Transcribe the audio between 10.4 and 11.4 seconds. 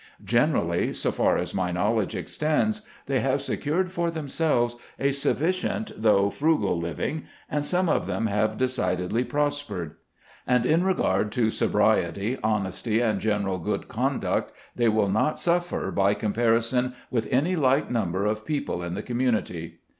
And in regard